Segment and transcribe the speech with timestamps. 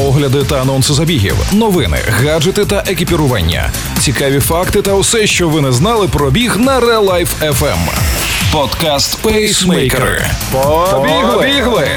[0.00, 5.72] огляди та анонси забігів, новини, гаджети та екіпірування, цікаві факти та усе, що ви не
[5.72, 7.78] знали про біг на Real Life FM.
[8.52, 10.24] Подкаст Пейсмейкери.
[10.52, 11.88] Побігли!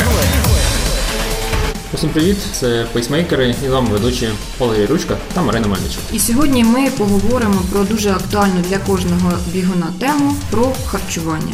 [1.93, 2.37] Усім привіт!
[2.54, 4.29] Це пейсмейкери і з вами ведучі
[4.59, 6.01] Олег Ручка та Марина Мельничук.
[6.13, 11.54] І сьогодні ми поговоримо про дуже актуальну для кожного бігуна тему про харчування.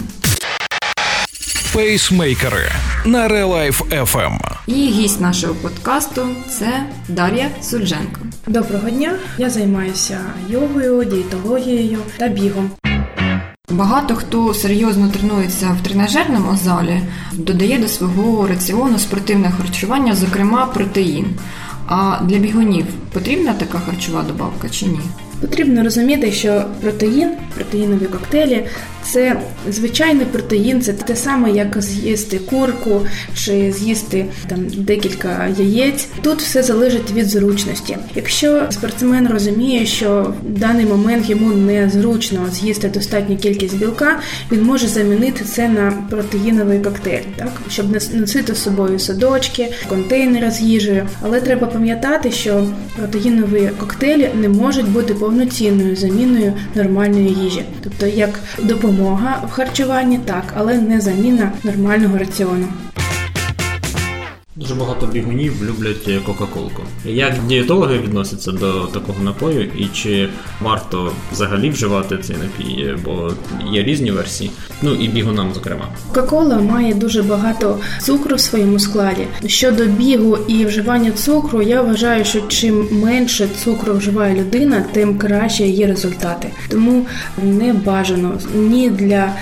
[1.74, 2.72] Пейсмейкери
[3.06, 4.40] на Life FM.
[4.68, 8.22] І гість нашого подкасту це Дар'я Сульженко.
[8.48, 9.16] Доброго дня!
[9.38, 10.20] Я займаюся
[10.50, 12.72] йогою, дієтологією та бігом.
[13.70, 17.02] Багато хто серйозно тренується в тренажерному залі,
[17.34, 21.26] додає до свого раціону спортивне харчування, зокрема протеїн.
[21.88, 25.00] А для бігунів потрібна така харчова добавка чи ні?
[25.42, 28.66] Потрібно розуміти, що протеїн, протеїнові коктейлі
[29.04, 33.02] це звичайний протеїн, це те саме, як з'їсти курку
[33.36, 36.08] чи з'їсти там декілька яєць.
[36.22, 37.98] Тут все залежить від зручності.
[38.16, 44.20] Якщо спортсмен розуміє, що в даний момент йому незручно з'їсти достатню кількість білка,
[44.52, 50.62] він може замінити це на протеїновий коктейль, так щоб носити з собою садочки, контейнери з
[50.62, 51.08] їжею.
[51.22, 58.40] Але треба пам'ятати, що протеїнові коктейлі не можуть бути повноцінною заміною нормальної їжі, тобто як
[58.64, 62.68] допомога в харчуванні, так, але не заміна нормального раціону.
[64.60, 66.84] Дуже багато бігунів люблять Кока-Колку.
[67.06, 70.30] Як дієтологи відносяться до такого напою, і чи
[70.62, 73.32] варто взагалі вживати цей напій, бо
[73.72, 74.52] є різні версії,
[74.82, 75.88] ну і бігунам, зокрема.
[76.08, 79.28] Кока-кола має дуже багато цукру в своєму складі.
[79.46, 85.64] Щодо бігу і вживання цукру, я вважаю, що чим менше цукру вживає людина, тим краще
[85.64, 86.50] її результати.
[86.70, 87.06] Тому
[87.44, 89.34] не бажано ні для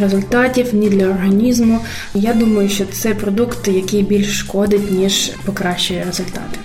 [0.00, 1.78] результатів, ні для організму.
[2.14, 6.58] Я думаю, що це продукт, який більш шкодить, ніж покращує результати.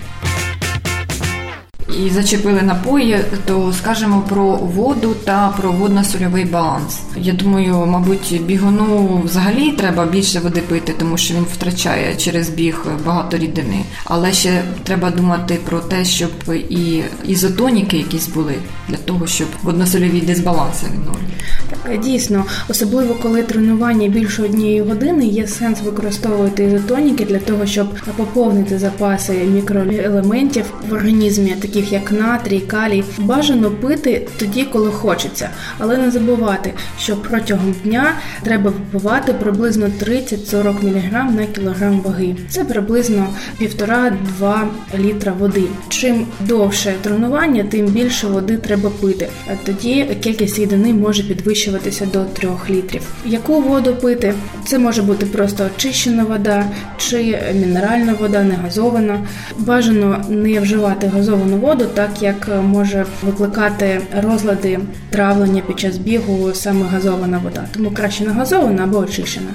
[1.88, 7.00] І зачепили напої, то скажемо про воду та про водно-сольовий баланс.
[7.16, 12.86] Я думаю, мабуть, бігуну взагалі треба більше води пити, тому що він втрачає через біг
[13.06, 13.84] багато рідини.
[14.04, 16.30] Але ще треба думати про те, щоб
[16.68, 18.54] і ізотоніки якісь були
[18.88, 21.26] для того, щоб водно-сольові дисбаланси відновлювати.
[21.70, 27.94] Так, дійсно, особливо коли тренування більше однієї години, є сенс використовувати ізотоніки для того, щоб
[28.16, 33.04] поповнити запаси мікроелементів в організмі, таких як натрій, калій.
[33.18, 40.84] Бажано пити тоді, коли хочеться, але не забувати, що протягом дня треба випивати приблизно 30-40
[40.84, 42.36] мг на кілограм ваги.
[42.48, 43.26] Це приблизно
[43.60, 44.66] 1,5-2
[44.98, 45.64] літра води.
[45.88, 49.28] Чим довше тренування, тим більше води треба пити.
[49.64, 53.02] Тоді кількість рідини може підвищуватися до 3 літрів.
[53.26, 54.34] Яку воду пити?
[54.66, 56.64] Це може бути просто очищена вода
[56.96, 59.18] чи мінеральна вода, не газована.
[59.58, 64.78] Бажано не вживати газовану воду, так як може викликати розлади
[65.10, 67.64] травлення під час бігу саме газована вода.
[67.74, 69.50] Тому краще не газована або очищена.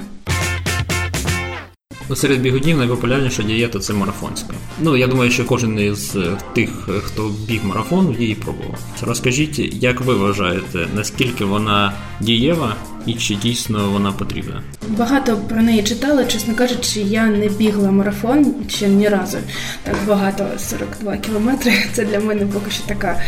[2.12, 4.54] Ну, серед бігунів найпопулярніша дієта це марафонська.
[4.80, 6.16] Ну я думаю, що кожен із
[6.54, 8.78] тих, хто біг марафон, її пробував.
[9.02, 14.62] Розкажіть, як ви вважаєте, наскільки вона дієва і чи дійсно вона потрібна?
[14.88, 19.38] Багато про неї читали, чесно кажучи, я не бігла марафон ще ні разу.
[19.82, 21.72] Так багато 42 кілометри.
[21.92, 23.20] Це для мене поки що така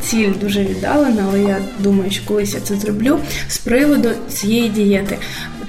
[0.00, 5.18] ціль дуже віддалена, але я думаю, що колись я це зроблю з приводу цієї дієти.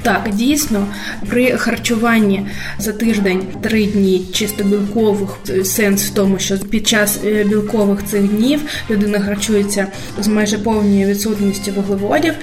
[0.04, 0.88] Так, дійсно,
[1.30, 2.46] при харчуванні
[2.80, 5.30] за тиждень три дні чисто білкових
[5.64, 9.88] сенс в тому, що під час білкових цих днів людина харчується
[10.20, 12.34] з майже повною відсутністю вуглеводів,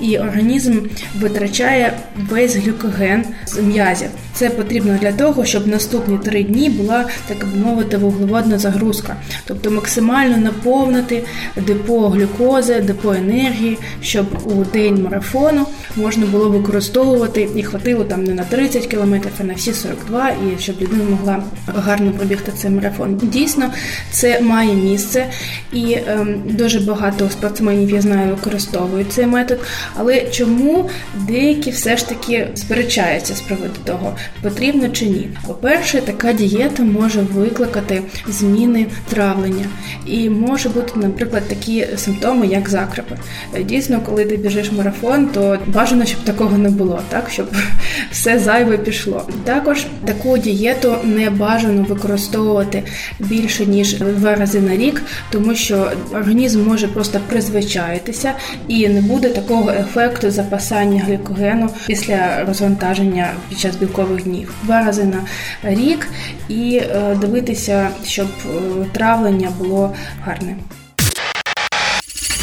[0.00, 0.80] і організм
[1.20, 1.92] витрачає
[2.30, 4.08] весь глюкоген з м'язів.
[4.40, 9.70] Це потрібно для того, щоб наступні три дні була так би мовити вуглеводна загрузка, тобто
[9.70, 11.24] максимально наповнити
[11.56, 18.34] депо глюкози, депо енергії, щоб у день марафону можна було використовувати і хватило там не
[18.34, 23.20] на 30 кілометрів, а на всі 42, і щоб людина могла гарно пробігти цей марафон.
[23.22, 23.70] Дійсно,
[24.10, 25.26] це має місце,
[25.72, 29.60] і ем, дуже багато спортсменів я знаю використовують цей метод.
[29.96, 35.28] Але чому деякі все ж таки сперечаються з приводу того, потрібно чи ні?
[35.46, 39.64] По-перше, така дієта може викликати зміни травлення,
[40.06, 43.16] і може бути, наприклад, такі симптоми, як закрепи.
[43.64, 47.00] Дійсно, коли ти біжиш марафон, то бажано, щоб такого не було.
[47.08, 47.46] так щоб
[48.10, 49.28] все зайве пішло.
[49.44, 52.82] Також таку дієту не бажано використовувати
[53.18, 58.32] більше ніж два рази на рік, тому що організм може просто призвичаїтися
[58.68, 64.54] і не буде такого ефекту запасання глікогену після розвантаження під час білкових днів.
[64.62, 65.24] Два рази на
[65.62, 66.08] рік
[66.48, 68.50] і е, дивитися, щоб е,
[68.92, 70.56] травлення було гарне.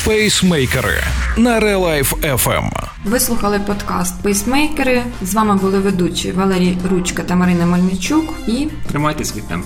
[0.05, 1.03] Пейсмейкери
[1.37, 2.69] на Релайф FM.
[3.05, 5.03] Ви слухали подкаст Пейсмейкери.
[5.21, 9.65] З вами були ведучі Валерій Ручка та Марина Мельничук і Тримайте свій темп.